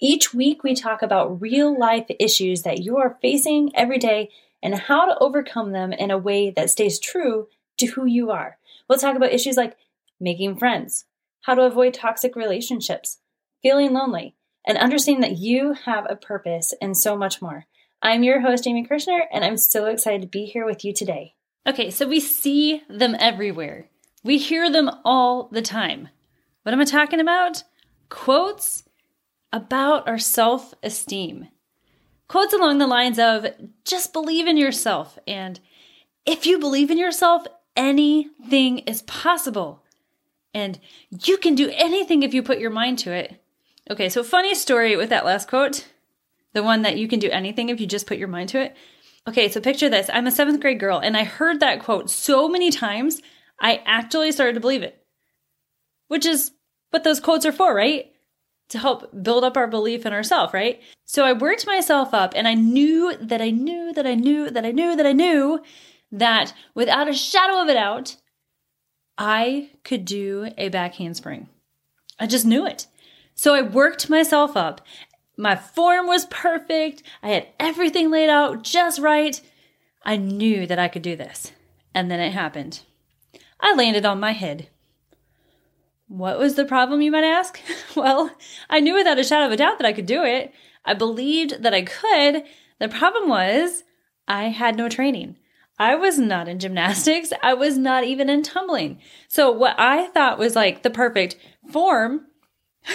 [0.00, 4.30] Each week, we talk about real life issues that you are facing every day
[4.62, 7.48] and how to overcome them in a way that stays true
[7.78, 8.58] to who you are.
[8.88, 9.76] We'll talk about issues like
[10.20, 11.04] making friends,
[11.42, 13.18] how to avoid toxic relationships,
[13.62, 14.34] feeling lonely,
[14.66, 17.66] and understanding that you have a purpose and so much more.
[18.02, 21.34] I'm your host, Amy Kirshner, and I'm so excited to be here with you today.
[21.66, 23.88] Okay, so we see them everywhere.
[24.22, 26.08] We hear them all the time.
[26.62, 27.62] What am I talking about?
[28.08, 28.84] Quotes
[29.54, 31.46] about our self esteem.
[32.26, 33.46] Quotes along the lines of,
[33.84, 35.60] just believe in yourself, and
[36.26, 39.82] if you believe in yourself, anything is possible.
[40.52, 40.78] And
[41.24, 43.40] you can do anything if you put your mind to it.
[43.90, 45.86] Okay, so funny story with that last quote,
[46.52, 48.76] the one that you can do anything if you just put your mind to it.
[49.28, 52.48] Okay, so picture this I'm a seventh grade girl, and I heard that quote so
[52.48, 53.22] many times,
[53.60, 55.00] I actually started to believe it,
[56.08, 56.50] which is
[56.90, 58.13] what those quotes are for, right?
[58.68, 60.80] To help build up our belief in ourselves, right?
[61.04, 64.64] So I worked myself up and I knew that I knew that I knew that
[64.64, 65.60] I knew that I knew
[66.10, 68.16] that without a shadow of a doubt,
[69.18, 71.48] I could do a back handspring.
[72.18, 72.86] I just knew it.
[73.34, 74.80] So I worked myself up.
[75.36, 77.02] My form was perfect.
[77.22, 79.40] I had everything laid out just right.
[80.04, 81.52] I knew that I could do this.
[81.94, 82.80] And then it happened.
[83.60, 84.68] I landed on my head.
[86.14, 87.60] What was the problem, you might ask?
[87.96, 88.30] well,
[88.70, 90.54] I knew without a shadow of a doubt that I could do it.
[90.84, 92.44] I believed that I could.
[92.78, 93.82] The problem was
[94.28, 95.38] I had no training.
[95.76, 97.32] I was not in gymnastics.
[97.42, 99.00] I was not even in tumbling.
[99.26, 101.34] So what I thought was like the perfect
[101.72, 102.26] form,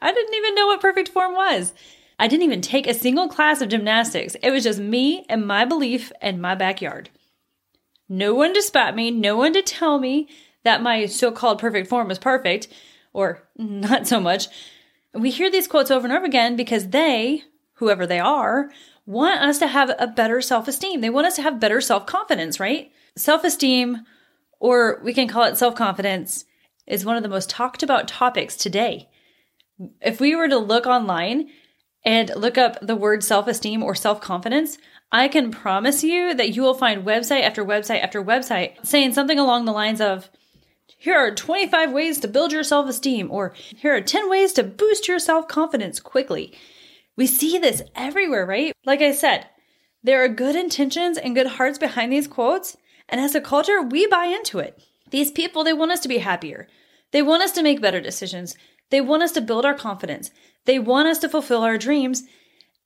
[0.00, 1.74] I didn't even know what perfect form was.
[2.20, 4.36] I didn't even take a single class of gymnastics.
[4.44, 7.10] It was just me and my belief and my backyard.
[8.08, 10.28] No one to spot me, no one to tell me
[10.64, 12.68] that my so called perfect form was perfect,
[13.12, 14.48] or not so much.
[15.14, 17.42] We hear these quotes over and over again because they,
[17.74, 18.70] whoever they are,
[19.06, 21.00] want us to have a better self esteem.
[21.00, 22.92] They want us to have better self confidence, right?
[23.16, 24.04] Self esteem,
[24.60, 26.44] or we can call it self confidence,
[26.86, 29.08] is one of the most talked about topics today.
[30.00, 31.48] If we were to look online
[32.04, 34.78] and look up the word self esteem or self confidence,
[35.12, 39.38] I can promise you that you will find website after website after website saying something
[39.38, 40.30] along the lines of,
[41.00, 44.62] here are 25 ways to build your self esteem, or here are 10 ways to
[44.62, 46.52] boost your self confidence quickly.
[47.16, 48.74] We see this everywhere, right?
[48.84, 49.46] Like I said,
[50.02, 52.76] there are good intentions and good hearts behind these quotes,
[53.08, 54.78] and as a culture, we buy into it.
[55.10, 56.68] These people, they want us to be happier.
[57.12, 58.54] They want us to make better decisions.
[58.90, 60.30] They want us to build our confidence.
[60.66, 62.24] They want us to fulfill our dreams,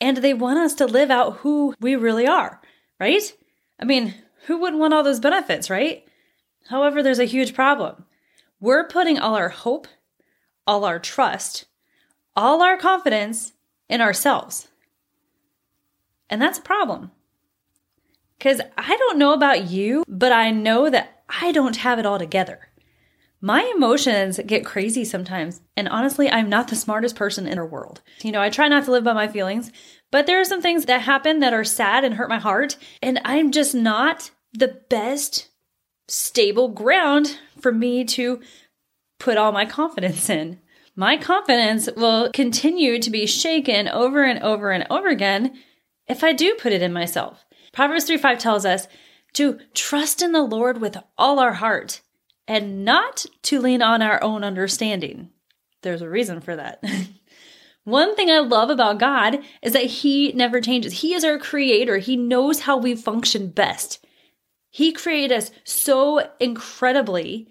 [0.00, 2.60] and they want us to live out who we really are,
[3.00, 3.32] right?
[3.80, 4.14] I mean,
[4.46, 6.04] who wouldn't want all those benefits, right?
[6.68, 8.04] However, there's a huge problem.
[8.60, 9.86] We're putting all our hope,
[10.66, 11.66] all our trust,
[12.34, 13.52] all our confidence
[13.88, 14.68] in ourselves.
[16.30, 17.10] And that's a problem.
[18.38, 22.18] Because I don't know about you, but I know that I don't have it all
[22.18, 22.68] together.
[23.40, 28.00] My emotions get crazy sometimes, and honestly, I'm not the smartest person in the world.
[28.22, 29.70] You know, I try not to live by my feelings,
[30.10, 33.20] but there are some things that happen that are sad and hurt my heart, and
[33.22, 35.48] I'm just not the best
[36.08, 38.40] stable ground for me to
[39.18, 40.60] put all my confidence in.
[40.96, 45.58] My confidence will continue to be shaken over and over and over again
[46.06, 47.44] if I do put it in myself.
[47.72, 48.86] Proverbs 3 5 tells us
[49.32, 52.00] to trust in the Lord with all our heart
[52.46, 55.30] and not to lean on our own understanding.
[55.82, 56.82] There's a reason for that.
[57.84, 61.00] One thing I love about God is that He never changes.
[61.00, 64.03] He is our creator, He knows how we function best.
[64.74, 67.46] He created us so incredibly.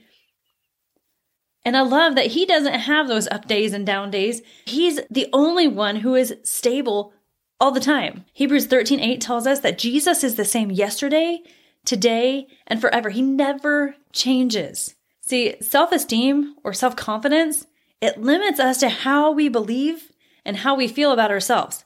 [1.64, 4.42] And I love that he doesn't have those up days and down days.
[4.66, 7.14] He's the only one who is stable
[7.62, 8.26] all the time.
[8.34, 11.40] Hebrews 13 8 tells us that Jesus is the same yesterday,
[11.86, 13.10] today, and forever.
[13.10, 14.96] He never changes.
[15.22, 17.68] See, self esteem or self confidence,
[18.02, 20.12] it limits us to how we believe
[20.44, 21.86] and how we feel about ourselves.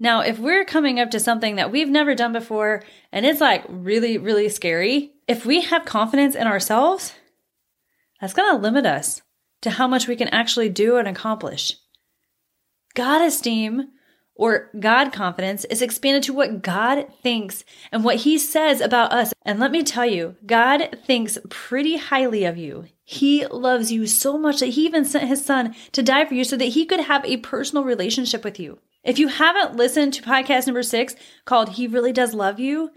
[0.00, 3.64] Now, if we're coming up to something that we've never done before and it's like
[3.68, 7.14] really, really scary, if we have confidence in ourselves,
[8.20, 9.22] that's going to limit us
[9.62, 11.76] to how much we can actually do and accomplish.
[12.94, 13.88] God esteem
[14.38, 19.34] or God confidence is expanded to what God thinks and what He says about us.
[19.44, 22.86] And let me tell you, God thinks pretty highly of you.
[23.02, 26.44] He loves you so much that He even sent His Son to die for you
[26.44, 28.78] so that He could have a personal relationship with you.
[29.04, 31.14] If you haven't listened to podcast number six
[31.44, 32.90] called He Really Does Love You,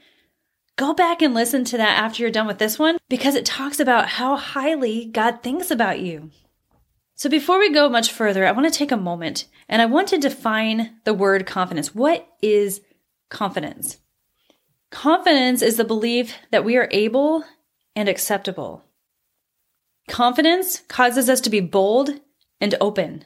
[0.76, 3.80] go back and listen to that after you're done with this one because it talks
[3.80, 6.32] about how highly God thinks about you.
[7.16, 10.08] So before we go much further, I want to take a moment and I want
[10.08, 11.94] to define the word confidence.
[11.94, 12.82] What is
[13.30, 14.00] confidence?
[14.90, 17.44] Confidence is the belief that we are able
[17.96, 18.84] and acceptable.
[20.10, 22.20] Confidence causes us to be bold
[22.60, 23.24] and open.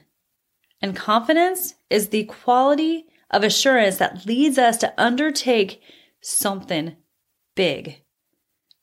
[0.81, 5.81] And confidence is the quality of assurance that leads us to undertake
[6.21, 6.95] something
[7.55, 8.01] big.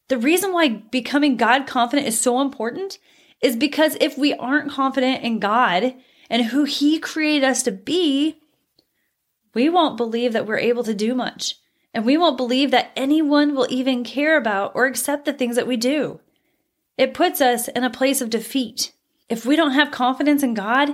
[0.08, 2.98] The reason why becoming God confident is so important
[3.40, 5.94] is because if we aren't confident in God
[6.28, 8.38] and who He created us to be,
[9.54, 11.56] we won't believe that we're able to do much.
[11.94, 15.66] And we won't believe that anyone will even care about or accept the things that
[15.66, 16.20] we do.
[16.96, 18.92] It puts us in a place of defeat.
[19.28, 20.90] If we don't have confidence in God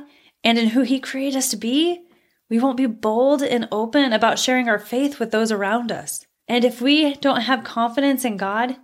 [0.48, 2.00] and in who He created us to be,
[2.48, 6.24] we won't be bold and open about sharing our faith with those around us.
[6.48, 8.76] And if we don't have confidence in God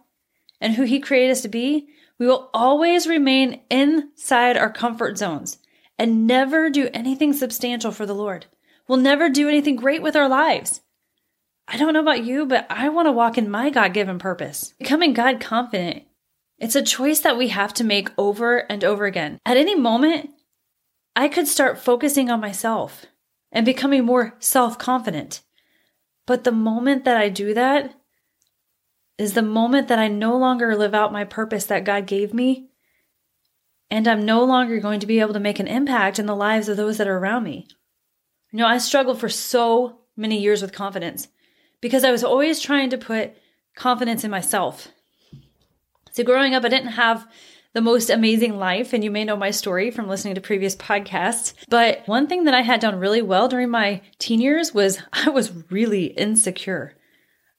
[0.60, 1.88] and who He created us to be,
[2.18, 5.56] we will always remain inside our comfort zones
[5.98, 8.44] and never do anything substantial for the Lord.
[8.86, 10.82] We'll never do anything great with our lives.
[11.66, 14.74] I don't know about you, but I want to walk in my God given purpose.
[14.78, 16.02] Becoming God confident,
[16.58, 19.38] it's a choice that we have to make over and over again.
[19.46, 20.33] At any moment,
[21.16, 23.06] I could start focusing on myself
[23.52, 25.42] and becoming more self confident.
[26.26, 27.94] But the moment that I do that
[29.18, 32.68] is the moment that I no longer live out my purpose that God gave me.
[33.90, 36.68] And I'm no longer going to be able to make an impact in the lives
[36.68, 37.68] of those that are around me.
[38.50, 41.28] You know, I struggled for so many years with confidence
[41.80, 43.36] because I was always trying to put
[43.76, 44.88] confidence in myself.
[46.12, 47.28] So, growing up, I didn't have
[47.74, 48.92] the most amazing life.
[48.92, 51.52] And you may know my story from listening to previous podcasts.
[51.68, 55.28] But one thing that I had done really well during my teen years was I
[55.28, 56.96] was really insecure.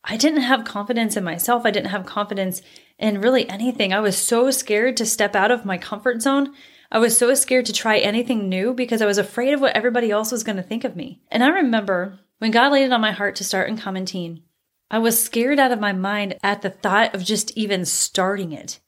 [0.03, 1.65] I didn't have confidence in myself.
[1.65, 2.61] I didn't have confidence
[2.97, 3.91] in really anything.
[3.91, 6.53] I was so scared to step out of my comfort zone.
[6.91, 10.11] I was so scared to try anything new because I was afraid of what everybody
[10.11, 11.21] else was going to think of me.
[11.29, 14.43] And I remember when God laid it on my heart to start Uncommon Teen,
[14.91, 18.79] I was scared out of my mind at the thought of just even starting it.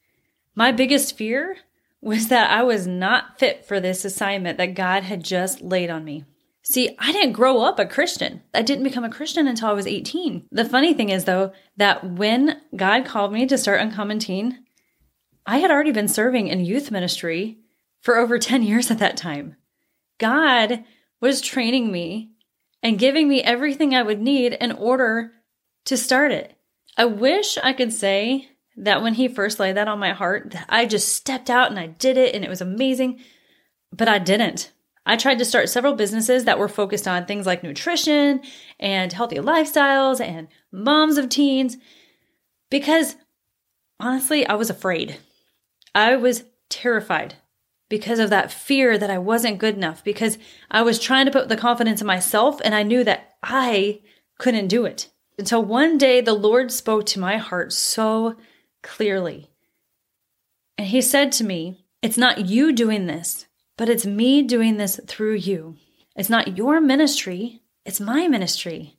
[0.57, 1.57] My biggest fear
[2.01, 6.03] was that I was not fit for this assignment that God had just laid on
[6.03, 6.25] me.
[6.63, 8.41] See, I didn't grow up a Christian.
[8.55, 10.47] I didn't become a Christian until I was 18.
[10.51, 14.65] The funny thing is, though, that when God called me to start Uncommon Teen,
[15.45, 17.59] I had already been serving in youth ministry
[18.01, 19.57] for over 10 years at that time.
[20.17, 20.83] God
[21.21, 22.31] was training me
[22.81, 25.33] and giving me everything I would need in order
[25.85, 26.57] to start it.
[26.97, 30.85] I wish I could say that when he first laid that on my heart, I
[30.85, 33.19] just stepped out and I did it and it was amazing.
[33.91, 34.71] But I didn't.
[35.05, 38.41] I tried to start several businesses that were focused on things like nutrition
[38.79, 41.77] and healthy lifestyles and moms of teens
[42.69, 43.15] because
[43.99, 45.17] honestly, I was afraid.
[45.95, 47.35] I was terrified
[47.89, 50.37] because of that fear that I wasn't good enough, because
[50.69, 54.01] I was trying to put the confidence in myself and I knew that I
[54.37, 55.09] couldn't do it.
[55.39, 58.35] Until one day the Lord spoke to my heart so
[58.87, 59.49] clearly.
[60.77, 64.99] And he said to me, It's not you doing this, but it's me doing this
[65.05, 65.75] through you.
[66.15, 68.97] It's not your ministry, it's my ministry.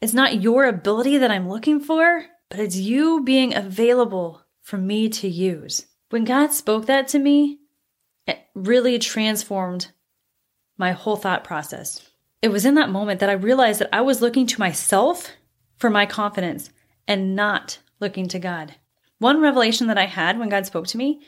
[0.00, 5.08] It's not your ability that I'm looking for, but it's you being available for me
[5.08, 5.86] to use.
[6.10, 7.60] When God spoke that to me,
[8.26, 9.92] it really transformed
[10.76, 12.10] my whole thought process.
[12.42, 15.30] It was in that moment that I realized that I was looking to myself
[15.76, 16.70] for my confidence
[17.06, 18.74] and not looking to God.
[19.22, 21.20] One revelation that I had when God spoke to me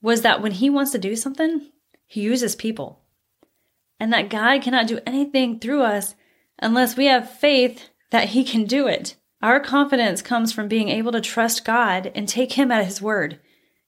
[0.00, 1.70] was that when He wants to do something,
[2.06, 3.02] He uses people.
[4.00, 6.14] And that God cannot do anything through us
[6.58, 9.16] unless we have faith that He can do it.
[9.42, 13.38] Our confidence comes from being able to trust God and take Him at His word.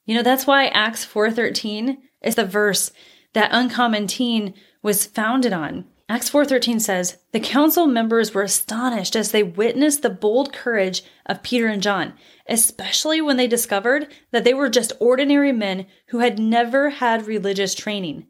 [0.04, 2.92] You know, that's why Acts 4:13 is the verse
[3.32, 5.86] that Uncommon Teen was founded on.
[6.08, 11.42] Acts 4:13 says, "The council members were astonished as they witnessed the bold courage of
[11.42, 12.12] Peter and John,
[12.48, 17.74] especially when they discovered that they were just ordinary men who had never had religious
[17.74, 18.26] training.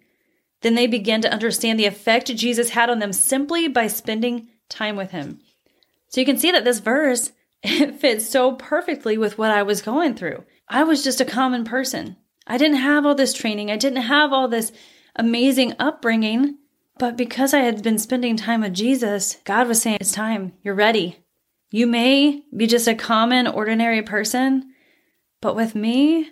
[0.62, 4.96] Then they began to understand the effect Jesus had on them simply by spending time
[4.96, 5.40] with him."
[6.08, 9.82] So you can see that this verse it fits so perfectly with what I was
[9.82, 10.44] going through.
[10.68, 12.16] I was just a common person.
[12.46, 13.70] I didn't have all this training.
[13.70, 14.72] I didn't have all this
[15.14, 16.56] amazing upbringing.
[16.98, 20.54] But because I had been spending time with Jesus, God was saying, It's time.
[20.62, 21.24] You're ready.
[21.70, 24.72] You may be just a common, ordinary person,
[25.42, 26.30] but with me,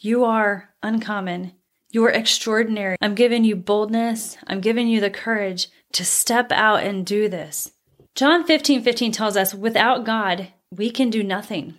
[0.00, 1.52] you are uncommon.
[1.90, 2.96] You are extraordinary.
[3.00, 4.36] I'm giving you boldness.
[4.46, 7.72] I'm giving you the courage to step out and do this.
[8.14, 11.74] John 15 15 tells us, without God, we can do nothing.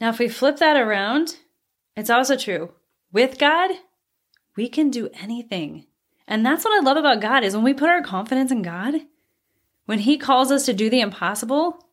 [0.00, 1.36] Now, if we flip that around,
[1.96, 2.72] it's also true.
[3.12, 3.70] With God,
[4.56, 5.86] we can do anything.
[6.28, 8.94] And that's what I love about God is when we put our confidence in God,
[9.86, 11.84] when he calls us to do the impossible,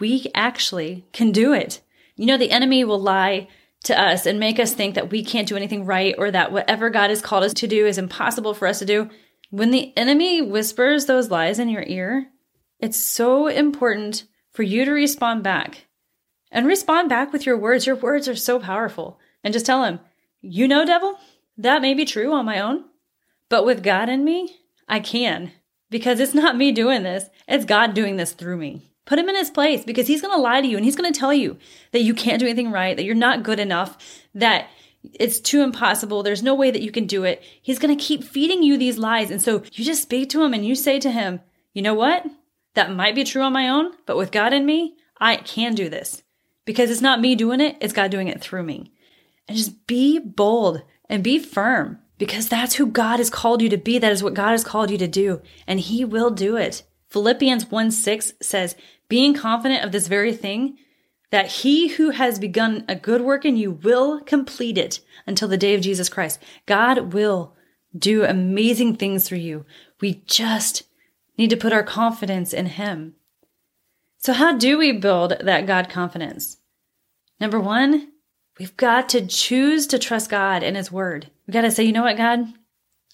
[0.00, 1.80] we actually can do it.
[2.16, 3.46] You know, the enemy will lie
[3.84, 6.90] to us and make us think that we can't do anything right or that whatever
[6.90, 9.08] God has called us to do is impossible for us to do.
[9.50, 12.26] When the enemy whispers those lies in your ear,
[12.80, 15.86] it's so important for you to respond back
[16.50, 17.86] and respond back with your words.
[17.86, 19.20] Your words are so powerful.
[19.44, 20.00] And just tell him,
[20.40, 21.18] you know, devil,
[21.58, 22.84] that may be true on my own,
[23.48, 24.56] but with God in me,
[24.88, 25.52] I can
[25.90, 27.28] because it's not me doing this.
[27.46, 28.90] It's God doing this through me.
[29.06, 31.12] Put him in his place because he's going to lie to you and he's going
[31.12, 31.58] to tell you
[31.92, 33.96] that you can't do anything right, that you're not good enough,
[34.34, 34.68] that
[35.12, 36.22] it's too impossible.
[36.22, 37.42] There's no way that you can do it.
[37.62, 39.30] He's going to keep feeding you these lies.
[39.30, 41.40] And so you just speak to him and you say to him,
[41.74, 42.26] you know what?
[42.74, 45.88] That might be true on my own, but with God in me, I can do
[45.88, 46.22] this
[46.64, 47.76] because it's not me doing it.
[47.80, 48.90] It's God doing it through me.
[49.46, 53.76] And just be bold and be firm because that's who God has called you to
[53.76, 53.98] be.
[53.98, 56.82] That is what God has called you to do, and He will do it.
[57.08, 58.76] Philippians 1 6 says,
[59.08, 60.76] being confident of this very thing,
[61.30, 65.56] that he who has begun a good work in you will complete it until the
[65.56, 66.40] day of Jesus Christ.
[66.66, 67.54] God will
[67.96, 69.64] do amazing things through you.
[70.00, 70.84] We just
[71.36, 73.14] need to put our confidence in Him.
[74.18, 76.58] So, how do we build that God confidence?
[77.40, 78.12] Number one,
[78.58, 81.30] we've got to choose to trust God and His Word.
[81.46, 82.46] We've got to say, you know what, God?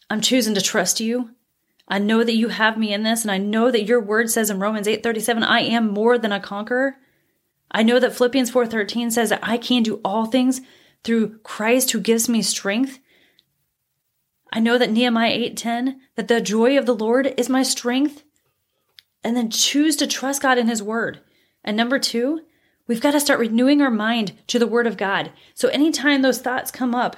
[0.08, 1.30] I'm choosing to trust you.
[1.88, 4.48] I know that you have me in this, and I know that your word says
[4.48, 6.96] in Romans 8:37, I am more than a conqueror.
[7.70, 10.60] I know that Philippians 4:13 says that I can do all things
[11.02, 13.00] through Christ who gives me strength.
[14.52, 18.22] I know that Nehemiah 8:10 that the joy of the Lord is my strength.
[19.22, 21.20] And then choose to trust God in his word.
[21.62, 22.40] And number 2,
[22.86, 25.30] we've got to start renewing our mind to the word of God.
[25.54, 27.16] So anytime those thoughts come up,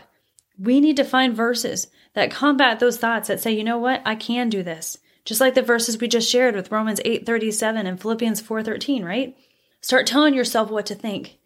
[0.59, 4.02] we need to find verses that combat those thoughts that say, "You know what?
[4.04, 8.00] I can do this." Just like the verses we just shared with Romans 8:37 and
[8.00, 9.37] Philippians 4:13, right?
[9.80, 11.38] Start telling yourself what to think.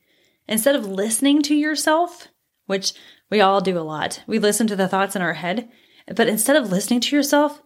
[0.49, 2.29] Instead of listening to yourself,
[2.67, 2.93] which
[3.31, 4.23] we all do a lot.
[4.27, 5.69] We listen to the thoughts in our head.
[6.15, 7.63] But instead of listening to yourself,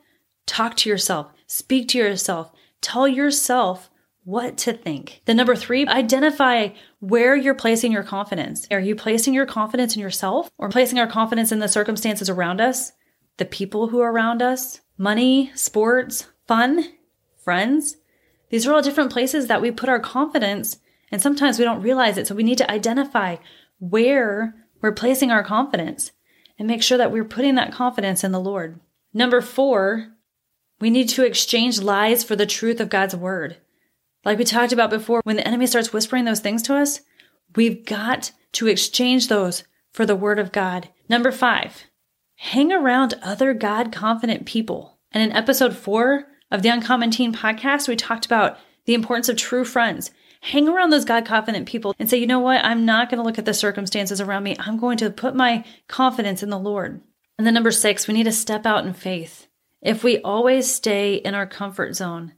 [0.47, 3.91] talk to yourself, speak to yourself, tell yourself
[4.31, 5.23] what to think.
[5.25, 6.69] The number three, identify
[7.01, 8.69] where you're placing your confidence.
[8.71, 12.61] Are you placing your confidence in yourself or placing our confidence in the circumstances around
[12.61, 12.93] us,
[13.39, 16.93] the people who are around us, money, sports, fun,
[17.43, 17.97] friends?
[18.51, 20.79] These are all different places that we put our confidence,
[21.11, 22.29] and sometimes we don't realize it.
[22.29, 23.37] So we need to identify
[23.81, 26.13] where we're placing our confidence
[26.57, 28.79] and make sure that we're putting that confidence in the Lord.
[29.13, 30.13] Number four,
[30.81, 33.57] we need to exchange lies for the truth of God's word.
[34.25, 37.01] Like we talked about before, when the enemy starts whispering those things to us,
[37.57, 40.89] we've got to exchange those for the word of God.
[41.09, 41.85] Number five,
[42.37, 44.99] hang around other God confident people.
[45.13, 49.37] And in episode four of the Uncommon Teen podcast, we talked about the importance of
[49.37, 50.11] true friends
[50.41, 52.65] hang around those God confident people and say, you know what?
[52.65, 54.57] I'm not going to look at the circumstances around me.
[54.59, 57.01] I'm going to put my confidence in the Lord.
[57.39, 59.47] And then number six, we need to step out in faith.
[59.83, 62.33] If we always stay in our comfort zone,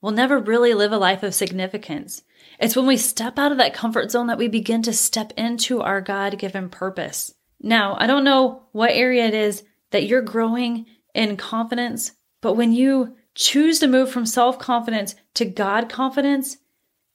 [0.00, 2.22] we'll never really live a life of significance.
[2.58, 5.80] It's when we step out of that comfort zone that we begin to step into
[5.80, 7.34] our God given purpose.
[7.60, 12.72] Now, I don't know what area it is that you're growing in confidence, but when
[12.72, 16.56] you choose to move from self confidence to God confidence,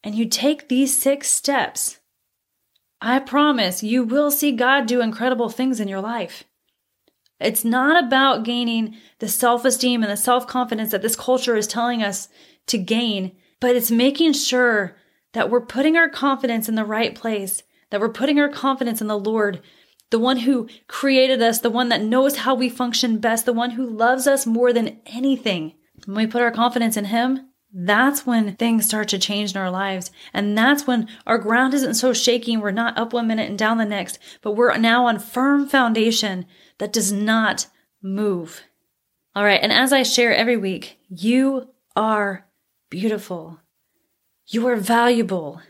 [0.03, 1.99] and you take these six steps,
[3.01, 6.43] I promise you will see God do incredible things in your life.
[7.39, 11.67] It's not about gaining the self esteem and the self confidence that this culture is
[11.67, 12.29] telling us
[12.67, 14.95] to gain, but it's making sure
[15.33, 19.07] that we're putting our confidence in the right place, that we're putting our confidence in
[19.07, 19.61] the Lord,
[20.09, 23.71] the one who created us, the one that knows how we function best, the one
[23.71, 25.73] who loves us more than anything.
[26.05, 29.69] When we put our confidence in Him, that's when things start to change in our
[29.69, 30.09] lives.
[30.33, 33.77] And that's when our ground isn't so shaky we're not up one minute and down
[33.77, 36.45] the next, but we're now on firm foundation
[36.77, 37.67] that does not
[38.01, 38.61] move.
[39.35, 39.59] All right.
[39.61, 42.44] And as I share every week, you are
[42.95, 43.59] beautiful.
[44.47, 45.61] You are valuable.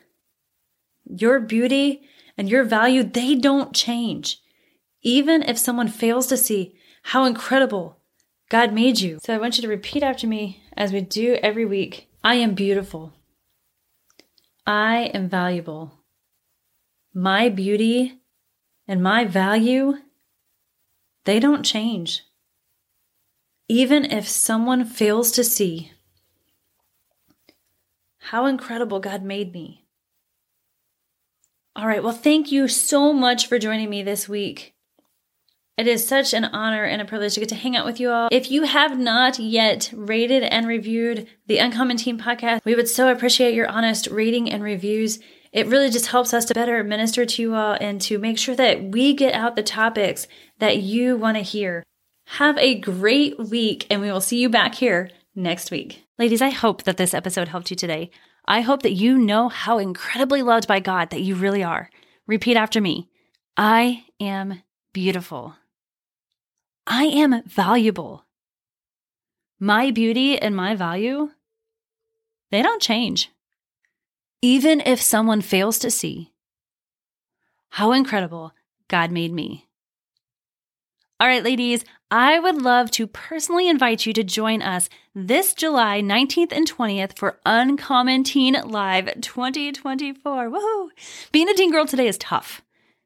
[1.05, 2.03] Your beauty
[2.37, 4.41] and your value, they don't change.
[5.01, 7.97] Even if someone fails to see how incredible
[8.49, 9.17] God made you.
[9.23, 12.53] So I want you to repeat after me as we do every week I am
[12.53, 13.13] beautiful.
[14.67, 15.93] I am valuable.
[17.11, 18.19] My beauty
[18.87, 19.95] and my value,
[21.23, 22.21] they don't change.
[23.67, 25.91] Even if someone fails to see
[28.29, 29.85] how incredible God made me.
[31.75, 34.73] All right, well, thank you so much for joining me this week.
[35.77, 38.09] It is such an honor and a privilege to get to hang out with you
[38.09, 38.29] all.
[38.31, 43.11] If you have not yet rated and reviewed the Uncommon Teen podcast, we would so
[43.11, 45.19] appreciate your honest rating and reviews.
[45.51, 48.55] It really just helps us to better minister to you all and to make sure
[48.55, 50.27] that we get out the topics
[50.57, 51.83] that you want to hear.
[52.27, 56.05] Have a great week, and we will see you back here next week.
[56.17, 58.09] Ladies, I hope that this episode helped you today.
[58.45, 61.89] I hope that you know how incredibly loved by God that you really are.
[62.27, 63.09] Repeat after me
[63.57, 64.61] I am
[64.93, 65.55] beautiful.
[66.87, 68.25] I am valuable.
[69.59, 71.31] My beauty and my value,
[72.51, 73.31] they don't change.
[74.41, 76.31] Even if someone fails to see
[77.69, 78.53] how incredible
[78.87, 79.67] God made me.
[81.17, 86.01] All right, ladies, I would love to personally invite you to join us this July
[86.01, 90.49] 19th and 20th for Uncommon Teen Live 2024.
[90.49, 90.89] Woohoo!
[91.31, 92.61] Being a teen girl today is tough.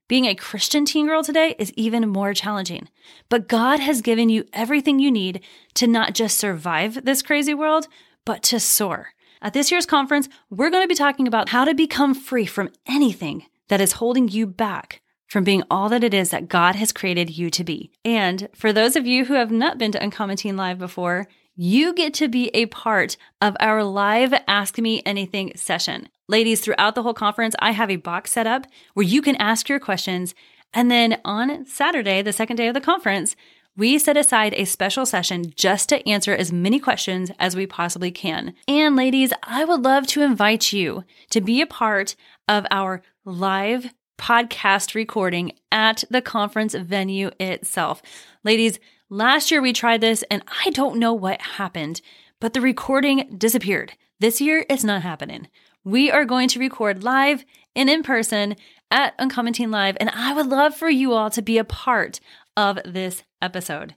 [0.08, 2.90] Being a Christian teen girl today is even more challenging.
[3.30, 5.42] But God has given you everything you need
[5.76, 7.88] to not just survive this crazy world,
[8.26, 9.10] but to soar.
[9.40, 12.72] At this year's conference, we're going to be talking about how to become free from
[12.88, 16.92] anything that is holding you back from being all that it is that God has
[16.92, 17.92] created you to be.
[18.04, 21.94] And for those of you who have not been to Uncommon Teen Live before, you
[21.94, 26.10] get to be a part of our live Ask Me Anything session.
[26.28, 29.70] Ladies, throughout the whole conference, I have a box set up where you can ask
[29.70, 30.34] your questions.
[30.74, 33.36] And then on Saturday, the second day of the conference,
[33.76, 38.12] we set aside a special session just to answer as many questions as we possibly
[38.12, 38.54] can.
[38.68, 42.16] And ladies, I would love to invite you to be a part
[42.48, 48.04] of our live podcast recording at the conference venue itself.
[48.44, 48.80] Ladies,
[49.10, 52.02] last year we tried this and I don't know what happened,
[52.40, 53.94] but the recording disappeared.
[54.20, 55.48] This year it's not happening
[55.84, 58.56] we are going to record live and in person
[58.92, 62.20] at Uncommon Teen Live, and I would love for you all to be a part
[62.58, 63.96] of this episode.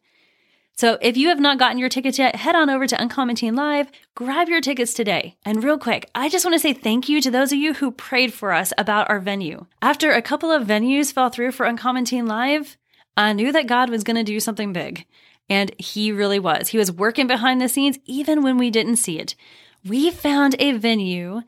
[0.75, 3.55] So if you have not gotten your tickets yet, head on over to Uncommon Teen
[3.55, 5.37] Live, grab your tickets today.
[5.45, 7.93] And real quick, I just want to say thank you to those of you who
[7.93, 9.67] prayed for us about our venue.
[9.81, 12.77] After a couple of venues fell through for Uncommon Teen Live,
[13.17, 15.07] I knew that God was going to do something big.
[15.49, 16.69] And he really was.
[16.69, 19.35] He was working behind the scenes even when we didn't see it.
[19.87, 21.43] We found a venue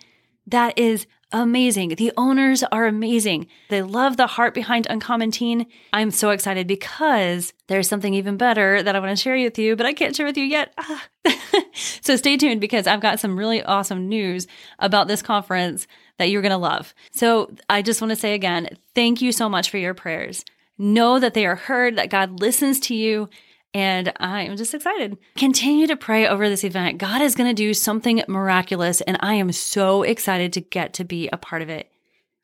[0.46, 1.90] that is amazing.
[1.96, 3.46] The owners are amazing.
[3.68, 5.66] They love the heart behind Uncommon Teen.
[5.92, 9.76] I'm so excited because there's something even better that I want to share with you,
[9.76, 10.72] but I can't share with you yet.
[10.78, 11.08] Ah.
[11.72, 14.46] so stay tuned because I've got some really awesome news
[14.78, 15.87] about this conference
[16.18, 16.94] that you're going to love.
[17.12, 20.44] So I just want to say again, thank you so much for your prayers.
[20.78, 23.28] Know that they are heard, that God listens to you,
[23.74, 25.18] and I am just excited.
[25.37, 26.98] Continue to pray over this event.
[26.98, 31.04] God is going to do something miraculous, and I am so excited to get to
[31.04, 31.90] be a part of it.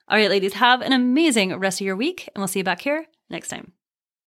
[0.09, 2.81] All right, ladies, have an amazing rest of your week, and we'll see you back
[2.81, 3.73] here next time.